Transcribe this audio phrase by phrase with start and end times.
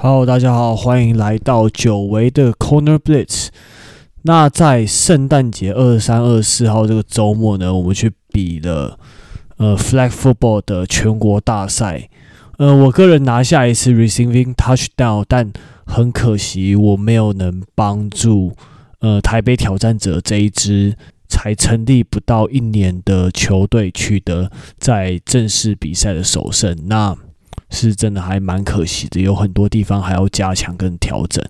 [0.00, 3.48] Hello，大家好，欢迎来到久违的 Corner Blitz。
[4.22, 8.96] 那在圣诞节二三、二四号这个周末呢，我们去比了
[9.56, 12.08] 呃 Flag Football 的全国大赛。
[12.58, 15.52] 呃，我个人拿下一次 Receiving Touchdown，但
[15.84, 18.52] 很可惜我没有能帮助
[19.00, 20.96] 呃台北挑战者这一支
[21.28, 26.86] 才成立不到一年的球队取得在正式比赛的首胜。
[26.86, 27.16] 那
[27.80, 31.44] 是真的还蛮可惜的，有很多地方还要加强跟调整。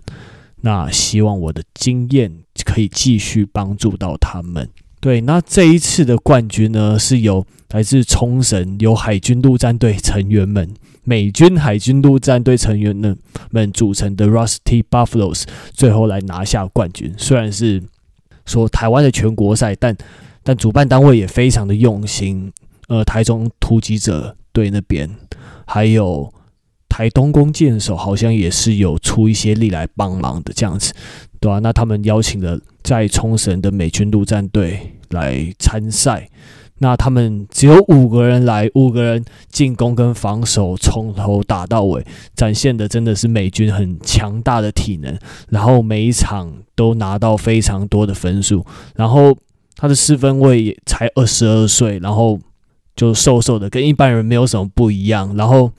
[0.61, 2.31] 那希望我的经验
[2.65, 4.69] 可以继续帮助到他们。
[4.99, 10.73] 对，那这一次的冠军呢，是由来自冲绳由海军陆战队成员们、
[11.03, 13.17] 美军海军陆战队成员们
[13.49, 17.13] 们组成的 Rusty Buffaloes 最后来拿下冠军。
[17.17, 17.81] 虽然是
[18.45, 19.95] 说台湾的全国赛，但
[20.43, 22.51] 但主办单位也非常的用心。
[22.89, 25.09] 呃，台中突击者队那边。
[25.65, 26.33] 还有
[26.89, 30.91] 台东弓箭手好像也是有出一些力来帮忙的这样子，
[31.39, 31.59] 对吧？
[31.59, 36.27] 那他们邀请了在冲绳的美军陆战队来参赛，
[36.79, 42.03] 那他们只有五个人来，五个人进攻跟防守从头打到尾，
[42.35, 45.15] 展现的真的是美军很强大的体能，
[45.49, 49.37] 然后每一场都拿到非常多的分数，然后
[49.75, 52.39] 他的四分位也才二十二岁，然后。
[52.99, 55.33] 就瘦瘦的，跟一般人没有什么不一样。
[55.37, 55.71] 然后，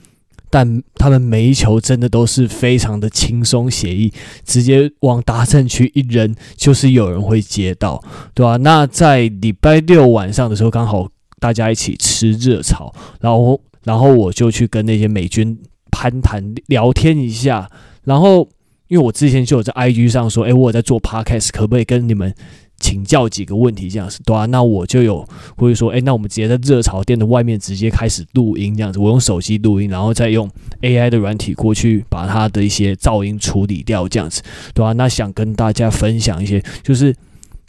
[0.49, 4.11] 但他们每一球真的都是非常的轻松写意，
[4.43, 8.57] 直接往达阵区一扔，就是有人会接到，对吧？
[8.57, 11.07] 那在礼拜六晚上的时候，刚好
[11.39, 15.55] 大家一起吃热炒，然后，然后我就去跟那些美军
[15.91, 17.69] 攀谈聊天一下。
[18.03, 18.49] 然后，
[18.87, 22.33] 因为我之前就有在 IG 上说，诶，我在做 Podcast，可不可以跟你们？
[22.81, 30.49] 请教几个问题，这样子对啊，那我就有会说，哎，那我们直接在热潮店的外面直接开始录音，这样子，我用手机录音，然后再用
[30.81, 34.41] AI 的软体过去把它的一些噪音处理掉，这样子
[34.73, 37.15] 对啊，那想跟大家分享一些，就是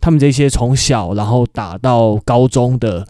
[0.01, 3.07] 他们这些从小然后打到高中的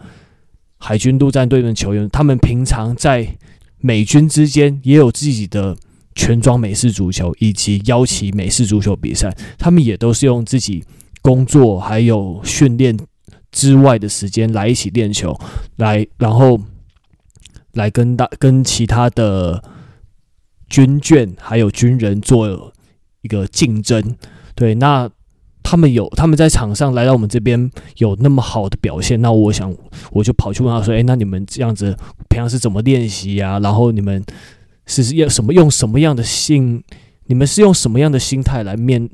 [0.77, 3.37] 海军陆战队的球员，他们平常在
[3.79, 5.77] 美军之间也有自己的
[6.13, 10.83] 全装美式足球以及邀请美式足球比赛，他们也都是用自己。
[11.23, 12.95] 工作还有训练
[13.49, 15.35] 之外的时间来一起练球，
[15.77, 16.59] 来然后
[17.71, 19.63] 来跟大跟其他的
[20.67, 22.73] 军眷还有军人做
[23.21, 24.15] 一个竞争。
[24.53, 25.09] 对，那
[25.63, 29.73] 他们有他们在场上来到我们这边有那么好的表现，那我想
[30.11, 31.95] 我就跑去问他说：“哎，那你们这样子
[32.27, 33.59] 平常是怎么练习呀？
[33.59, 34.21] 然后你们
[34.85, 36.83] 是要什么用什么样的心？
[37.27, 39.09] 你们是用什么样的心态来面？”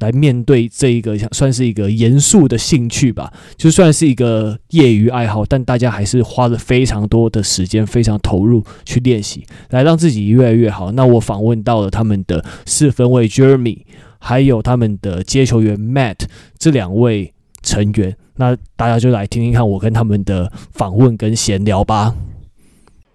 [0.00, 10.90] 来面对这一个算是一个严肃的兴趣吧，就算是一个业余爱好，但大家还是花了非常多的时间，非常投入去练习，来让自己越来越好。
[10.92, 13.84] 那我访问到了他们的四分卫 Jeremy，
[14.18, 16.16] 还有他们的接球员 Matt
[16.58, 17.32] 这两位
[17.62, 22.14] 成员，那大家就来听听看我跟他们的访问跟闲聊吧。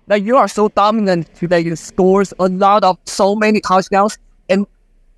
[0.07, 1.61] That you are so dominant today.
[1.61, 4.13] you scores a lot of so many touchdowns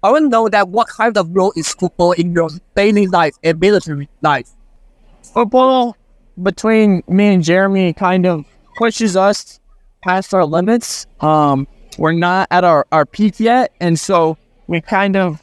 [0.03, 3.33] I want to know that what kind of role is football in your daily life
[3.43, 4.49] and military life?
[5.33, 5.97] Football
[6.41, 8.45] between me and Jeremy kind of
[8.77, 9.59] pushes us
[10.03, 11.07] past our limits.
[11.19, 14.37] Um, we're not at our, our peak yet, and so
[14.67, 15.41] we kind of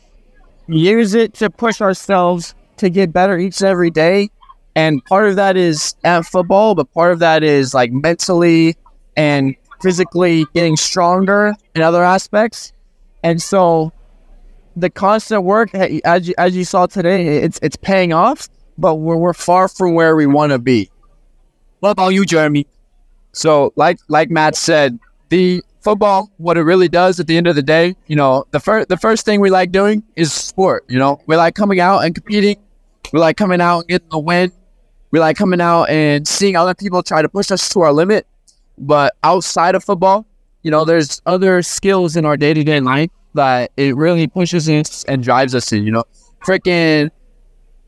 [0.68, 4.30] use it to push ourselves to get better each and every day.
[4.76, 8.76] And part of that is at football, but part of that is like mentally
[9.16, 12.72] and physically getting stronger in other aspects.
[13.24, 13.92] And so
[14.76, 18.48] the constant work, as you, as you saw today, it's it's paying off,
[18.78, 20.90] but we're, we're far from where we want to be.
[21.80, 22.66] What about you, Jeremy?
[23.32, 24.98] So, like like Matt said,
[25.28, 28.60] the football, what it really does at the end of the day, you know, the
[28.60, 30.84] first the first thing we like doing is sport.
[30.88, 32.56] You know, we like coming out and competing.
[33.12, 34.52] We like coming out and getting the win.
[35.10, 38.26] We like coming out and seeing other people try to push us to our limit.
[38.76, 40.26] But outside of football,
[40.62, 44.68] you know, there's other skills in our day to day life that it really pushes
[44.68, 45.84] us and drives us in.
[45.84, 46.04] You know,
[46.44, 47.10] freaking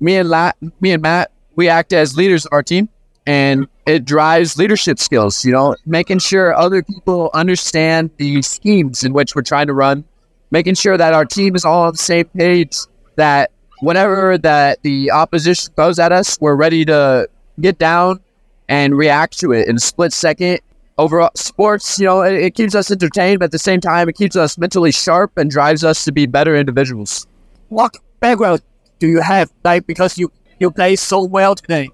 [0.00, 2.88] me and La- me and Matt, we act as leaders of our team,
[3.26, 5.44] and it drives leadership skills.
[5.44, 10.04] You know, making sure other people understand the schemes in which we're trying to run,
[10.50, 12.76] making sure that our team is all on the same page.
[13.16, 13.50] That
[13.80, 17.28] whenever that the opposition goes at us, we're ready to
[17.60, 18.20] get down
[18.68, 20.60] and react to it in a split second
[20.98, 24.16] overall sports, you know, it, it, keeps us entertained, but at the same time, it
[24.16, 27.26] keeps us mentally sharp and drives us to be better individuals.
[27.68, 28.62] What background
[28.98, 29.52] do you have?
[29.64, 31.90] Like, because you, you play so well today.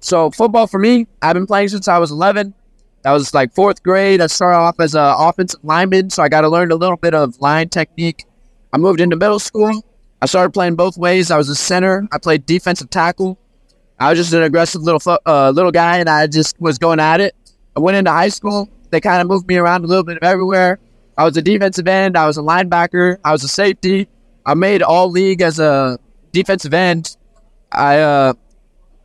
[0.00, 2.54] So football for me, I've been playing since I was 11.
[3.02, 4.20] That was like fourth grade.
[4.20, 7.14] I started off as an offensive lineman, so I got to learn a little bit
[7.14, 8.24] of line technique.
[8.72, 9.84] I moved into middle school.
[10.22, 11.30] I started playing both ways.
[11.30, 12.08] I was a center.
[12.12, 13.38] I played defensive tackle.
[14.00, 17.20] I was just an aggressive little uh, little guy, and I just was going at
[17.20, 17.34] it.
[17.76, 18.68] I went into high school.
[18.90, 20.78] They kind of moved me around a little bit of everywhere.
[21.16, 22.16] I was a defensive end.
[22.16, 23.18] I was a linebacker.
[23.24, 24.08] I was a safety.
[24.46, 25.98] I made all league as a
[26.32, 27.16] defensive end.
[27.72, 28.34] I uh,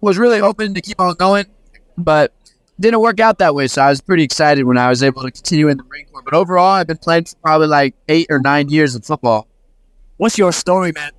[0.02, 1.46] was really hoping to keep on going,
[1.98, 2.34] but
[2.80, 3.68] didn't work out that way.
[3.68, 6.22] So I was pretty excited when I was able to continue in the Marine Corps.
[6.24, 9.48] But overall, I've been playing for probably like eight or nine years of football.
[10.18, 11.12] What's your story, man?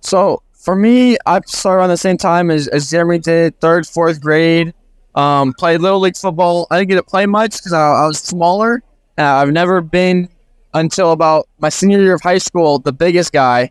[0.00, 4.20] So for me, I started around the same time as, as Jeremy did, third, fourth
[4.20, 4.74] grade.
[5.14, 6.66] Um, played little league football.
[6.70, 8.82] I didn't get to play much because I, I was smaller.
[9.18, 10.28] Uh, I've never been
[10.72, 13.70] until about my senior year of high school the biggest guy,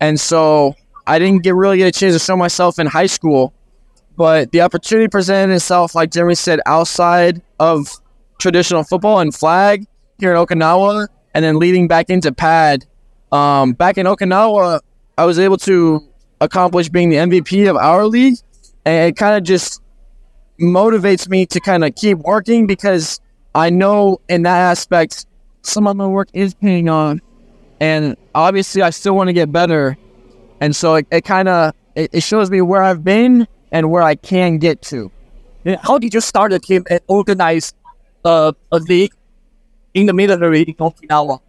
[0.00, 0.74] and so
[1.06, 3.52] I didn't get really get a chance to show myself in high school.
[4.16, 7.88] But the opportunity presented itself, like Jeremy said, outside of
[8.38, 9.86] traditional football and flag
[10.18, 12.86] here in Okinawa, and then leading back into pad.
[13.32, 14.80] Um, back in Okinawa,
[15.16, 16.06] I was able to
[16.40, 18.36] accomplish being the MVP of our league,
[18.84, 19.80] and it kind of just
[20.60, 23.20] motivates me to kind of keep working because
[23.54, 25.26] I know in that aspect
[25.62, 27.20] some of my work is paying on,
[27.80, 29.96] and obviously I still want to get better,
[30.60, 34.02] and so it, it kind of it, it shows me where I've been and where
[34.02, 35.10] I can get to.
[35.82, 37.74] How did you start a team and organize
[38.24, 39.12] uh, a league
[39.94, 41.40] in the military in Okinawa?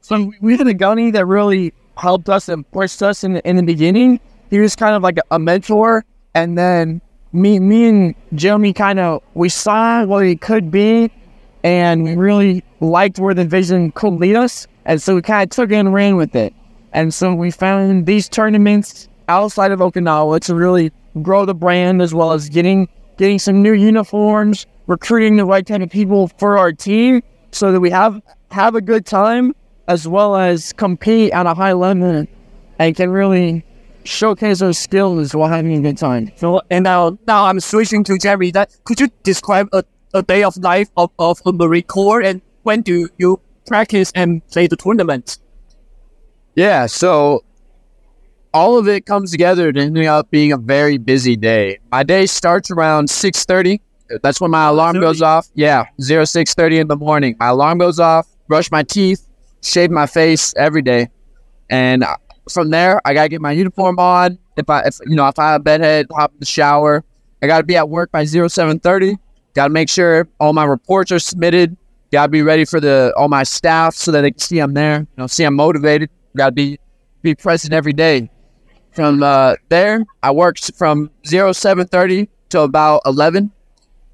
[0.00, 3.56] So we had a gunny that really helped us and pushed us in the, in
[3.56, 4.20] the beginning.
[4.50, 6.04] He was kind of like a mentor,
[6.34, 7.00] and then
[7.32, 11.10] me, me and Jeremy kind of we saw what it could be,
[11.62, 15.50] and we really liked where the vision could lead us, and so we kind of
[15.50, 16.54] took it and ran with it.
[16.92, 20.90] And so we found these tournaments outside of Okinawa to really
[21.22, 25.82] grow the brand as well as getting getting some new uniforms, recruiting the right kind
[25.82, 27.22] of people for our team,
[27.52, 29.54] so that we have have a good time
[29.88, 32.26] as well as compete at a high level
[32.78, 33.64] and can really
[34.04, 36.30] showcase our skills while having a good time.
[36.36, 38.50] So and now now I'm switching to Jerry.
[38.50, 39.84] That could you describe a,
[40.14, 44.46] a day of life of, of a Marine Corps and when do you practice and
[44.48, 45.38] play the tournament?
[46.54, 47.44] Yeah, so
[48.52, 51.78] all of it comes together to ending up being a very busy day.
[51.92, 53.80] My day starts around 6.30.
[54.22, 55.48] That's when my alarm goes off.
[55.54, 57.36] Yeah, zero six thirty in the morning.
[57.38, 59.26] My alarm goes off, brush my teeth,
[59.62, 61.10] shave my face every day.
[61.68, 62.04] And
[62.50, 64.38] from there, I got to get my uniform on.
[64.56, 67.04] If I, if, you know, if I have a bedhead, hop in the shower.
[67.42, 69.16] I got to be at work by 0, 7.30.
[69.54, 71.76] Got to make sure all my reports are submitted.
[72.10, 74.72] Got to be ready for the all my staff so that they can see I'm
[74.74, 75.00] there.
[75.00, 76.10] You know, see I'm motivated.
[76.36, 76.78] Got to be
[77.22, 78.30] be present every day.
[78.92, 83.52] From uh, there, I worked from 0, 7.30 to about 11.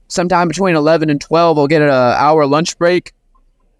[0.08, 3.12] Sometime between 11 and 12, I'll get an hour lunch break,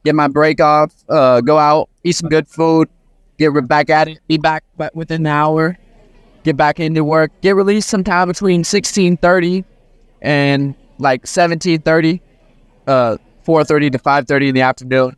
[0.05, 2.89] get my break off, uh, go out, eat some good food,
[3.39, 5.79] get back at it, be back ba- within an hour,
[6.43, 9.65] get back into work, get released sometime between 16.30
[10.23, 12.21] and like 17.30,
[12.87, 13.17] uh,
[13.47, 15.17] 4.30 to 5.30 in the afternoon.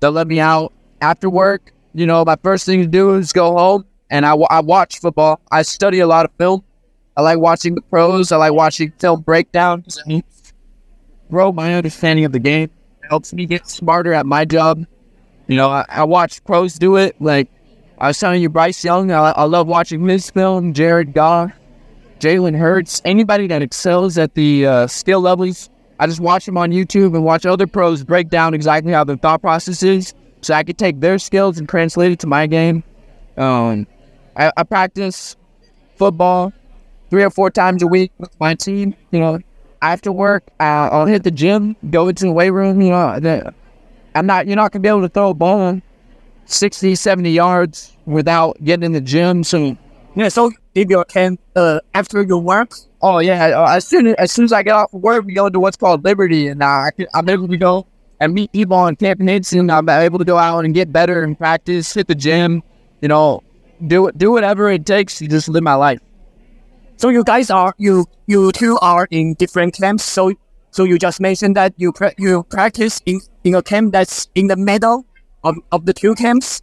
[0.00, 1.72] They'll let me out after work.
[1.94, 5.40] You know, my first thing to do is go home and I, I watch football.
[5.50, 6.64] I study a lot of film.
[7.16, 8.30] I like watching the pros.
[8.30, 9.98] I like watching film breakdowns.
[11.30, 12.70] grow my understanding of the game.
[13.02, 14.86] It helps me get smarter at my job.
[15.48, 17.20] You know, I, I watch pros do it.
[17.20, 17.48] Like
[17.98, 19.10] I was telling you, Bryce Young.
[19.10, 20.74] I, I love watching his film.
[20.74, 21.50] Jared Goff,
[22.20, 25.70] Jalen Hurts, anybody that excels at the uh, skill levels.
[25.98, 29.16] I just watch them on YouTube and watch other pros break down exactly how their
[29.16, 32.84] thought process is, so I could take their skills and translate it to my game.
[33.36, 33.86] Um,
[34.36, 35.34] I, I practice
[35.96, 36.52] football
[37.10, 38.94] three or four times a week with my team.
[39.10, 39.38] You know,
[39.82, 42.80] after work, I'll hit the gym, go into the weight room.
[42.80, 43.50] You know,
[44.18, 45.80] I'm not, you're not gonna be able to throw a ball
[46.46, 49.44] 60, 70 yards without getting in the gym.
[49.44, 49.76] So,
[50.14, 52.72] Yeah, so if you can uh, after your work,
[53.02, 55.34] oh yeah, uh, as soon as, as soon as I get off of work, we
[55.34, 57.86] go into what's called Liberty, and uh, I can, I'm able to go
[58.20, 61.38] and meet people on Camp and I'm able to go out and get better and
[61.38, 62.62] practice, hit the gym.
[63.00, 63.42] You know,
[63.86, 66.00] do do whatever it takes to just live my life.
[66.96, 70.04] so you guys are you you two are in different camps.
[70.04, 70.32] So
[70.78, 74.46] so you just mentioned that you pra- you practice in, in a camp that's in
[74.46, 75.04] the middle
[75.42, 76.62] of, of the two camps.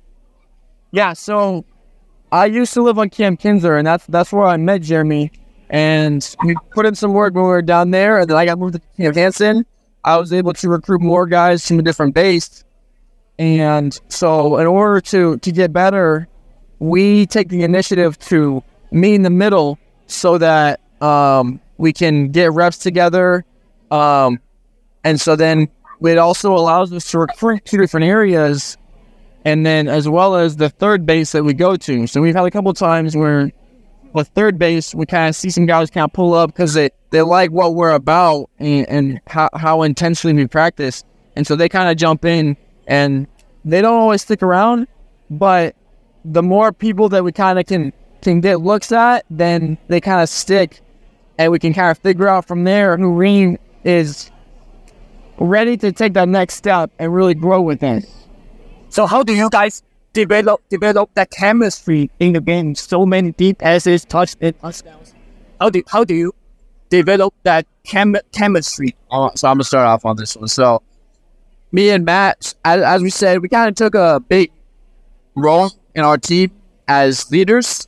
[0.92, 1.66] Yeah, so
[2.32, 5.34] I used to live on Camp Kinser, and that's that's where I met Jeremy.
[5.70, 8.58] And we put in some work when we were down there, and then I got
[8.58, 9.66] moved to Camp Hansen.
[10.06, 12.64] I was able to recruit more guys from a different base.
[13.38, 16.30] And so, in order to to get better,
[16.80, 22.54] we take the initiative to meet in the middle so that um, we can get
[22.54, 23.44] reps together,
[23.92, 24.40] um,
[25.06, 25.70] And so then
[26.02, 28.78] it also allows us to recruit to different areas
[29.46, 32.08] and then as well as the third base that we go to.
[32.08, 33.52] So we've had a couple times where
[34.14, 36.90] with third base, we kind of see some guys kind of pull up because they,
[37.12, 41.04] they like what we're about and, and how, how intensely we practice.
[41.36, 43.28] And so they kind of jump in and
[43.64, 44.88] they don't always stick around,
[45.30, 45.76] but
[46.24, 50.22] the more people that we kind of can, can get looks at, then they kind
[50.22, 50.82] of stick
[51.38, 54.32] and we can kind of figure out from there who really is
[55.38, 58.06] ready to take that next step and really grow with it.
[58.90, 62.76] So how do you guys develop develop that chemistry in the game?
[62.76, 65.14] So many deep passes, touch and touchdowns.
[65.62, 66.34] How do how do you
[66.90, 68.96] develop that chem- chemistry?
[69.12, 70.48] Uh, so I'm gonna start off on this one.
[70.48, 70.82] So,
[71.72, 74.52] me and Matt, as, as we said, we kind of took a big
[75.36, 76.52] role in our team
[76.88, 77.88] as leaders,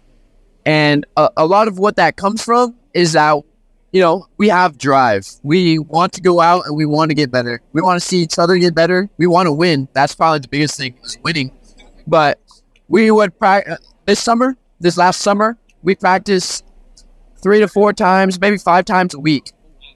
[0.66, 3.44] and a, a lot of what that comes from is that
[3.91, 5.27] you know we have drive.
[5.44, 7.62] We want to go out and we want to get better.
[7.74, 9.10] We want to see each other get better.
[9.17, 9.88] We want to win.
[9.94, 11.51] That's probably the biggest thing is winning.
[12.06, 12.39] But
[12.88, 16.63] we would practice uh, this summer, this last summer, we practiced
[17.41, 19.51] three to four times, maybe five times a week.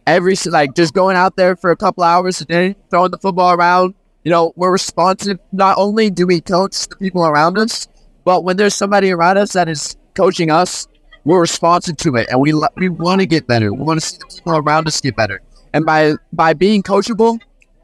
[0.08, 3.54] Every like just going out there for a couple hours a day, throwing the football
[3.54, 3.94] around.
[4.24, 5.40] You know, we're responsive.
[5.52, 7.88] Not only do we coach the people around us,
[8.24, 10.88] but when there's somebody around us that is coaching us,
[11.24, 13.74] we're responsive to it, and we we want to get better.
[13.74, 15.42] We want to see the people around us get better.
[15.74, 17.40] And by by being coachable,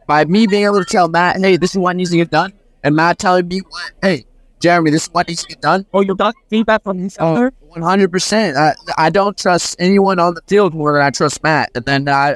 [0.08, 2.54] by me being able to tell Matt, hey, this is what needs to get done,
[2.84, 4.26] and Matt telling me, what, hey,
[4.60, 5.86] Jeremy, this is what needs to get done.
[5.92, 7.54] Or you got feedback from each Oh, other?
[7.62, 8.58] One hundred percent.
[8.58, 11.70] I I don't trust anyone on the field more than I trust Matt.
[11.76, 12.36] And then I,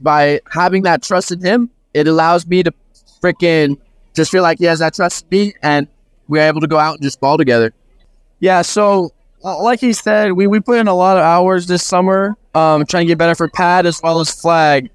[0.00, 2.72] by having that trust in him, it allows me to
[3.22, 3.78] freaking
[4.14, 5.88] just feel like he has that trust in me, and
[6.28, 7.72] we're able to go out and just ball together.
[8.40, 12.36] Yeah, so like he said, we, we put in a lot of hours this summer
[12.54, 14.90] um, trying to get better for pad as well as flag.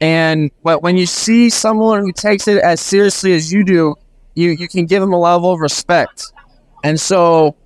[0.00, 3.94] And but when you see someone who takes it as seriously as you do,
[4.34, 6.32] you, you can give them a level of respect.
[6.82, 7.56] And so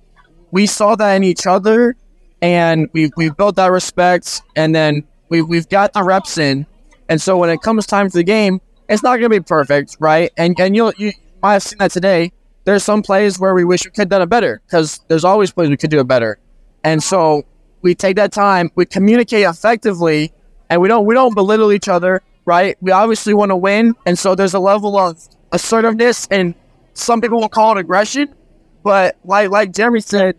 [0.51, 1.95] we saw that in each other
[2.41, 6.65] and we, we built that respect and then we, we've got the reps in.
[7.09, 9.97] And so when it comes time for the game, it's not going to be perfect,
[9.99, 10.31] right?
[10.37, 12.31] And, and you'll, you might have seen that today
[12.69, 15.51] there's some plays where we wish we could have done it better because there's always
[15.51, 16.37] plays we could do it better.
[16.83, 17.43] And so
[17.81, 20.31] we take that time, we communicate effectively,
[20.69, 22.77] and we don't we don't belittle each other, right?
[22.79, 25.19] We obviously want to win, and so there's a level of
[25.51, 26.53] assertiveness, and
[26.93, 28.35] some people will call it aggression,
[28.83, 30.35] but like like Jeremy said,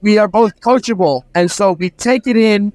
[0.00, 2.72] we are both coachable, and so we take it in,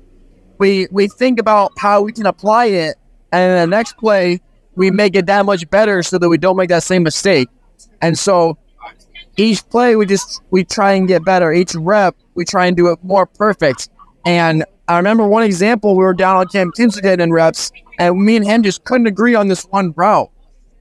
[0.60, 2.98] we we think about how we can apply it,
[3.32, 4.42] and the next play
[4.76, 7.48] we make it that much better so that we don't make that same mistake.
[8.02, 8.58] And so
[9.38, 11.52] each play we just we try and get better.
[11.52, 13.90] Each rep we try and do it more perfect.
[14.26, 18.36] And I remember one example we were down on Camp Kinsington in reps, and me
[18.36, 20.30] and him just couldn't agree on this one route.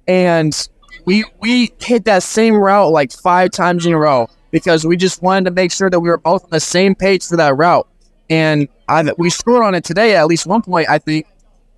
[0.06, 0.68] And
[1.04, 5.23] we we hit that same route like five times in a row because we just
[5.23, 7.88] wanted to make sure that we were both on the same page for that route.
[8.30, 11.26] And I, we scored on it today at least one point, I think.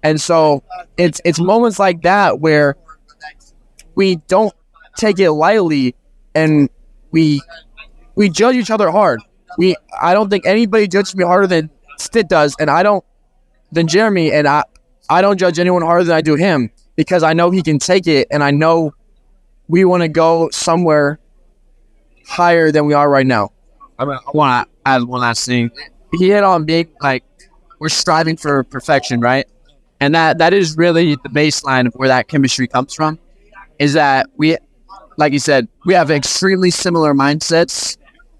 [0.02, 0.62] And so
[0.97, 2.76] it's it's moments like that where
[3.95, 4.54] we don't
[4.97, 5.95] take it lightly
[6.37, 6.71] and
[7.11, 7.40] we
[8.14, 9.21] we judge each other hard.
[9.59, 13.05] We I don't think anybody judges me harder than Stitt does, and I don't
[13.73, 14.62] than Jeremy, and I
[15.09, 18.07] I don't judge anyone harder than I do him because I know he can take
[18.07, 18.93] it, and I know
[19.69, 21.19] we want to go somewhere
[22.26, 23.52] higher than we are right now.
[23.99, 25.71] I, mean, I want to add one last thing.
[26.12, 27.25] He hit on being like
[27.78, 29.47] we're striving for perfection, right?
[30.00, 33.19] And that that is really the baseline of where that chemistry comes from.
[33.78, 34.57] Is that we,
[35.16, 37.96] like you said, we have extremely similar mindsets,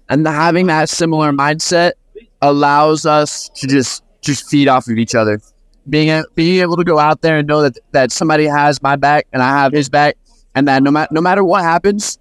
[0.09, 1.93] and having that similar mindset
[2.41, 5.41] allows us to just just feed off of each other.
[5.89, 8.95] Being a, being able to go out there and know that that somebody has my
[8.95, 10.17] back and I have his back,
[10.55, 12.19] and that no matter no matter what happens,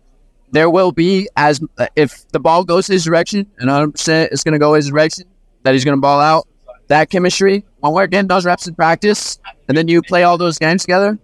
[0.53, 1.61] there will be as
[1.97, 5.25] if the ball goes his direction and 100 percent it's going to go his direction
[5.65, 6.47] that he's going to ball out.
[6.89, 10.59] That chemistry when we're getting those reps in practice, and then you play all those
[10.59, 11.19] games together,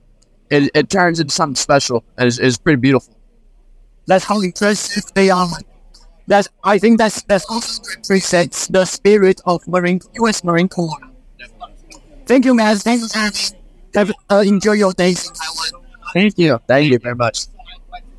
[0.50, 3.16] it, it turns into something special it's pretty beautiful.
[4.06, 5.48] That's how impressive they are.
[6.26, 10.44] That's I think that's that's also represents the spirit of Marine U.S.
[10.44, 10.96] Marine Corps.
[12.26, 12.76] Thank you, man.
[12.76, 13.08] Thank you,
[13.94, 15.86] Have uh, enjoy your days in Taiwan.
[16.14, 16.60] Thank you.
[16.68, 17.46] Thank you very much.